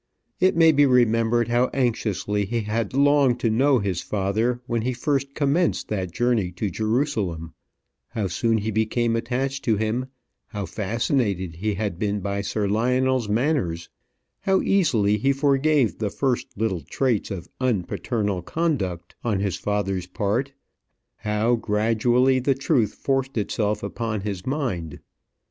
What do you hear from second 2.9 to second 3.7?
longed to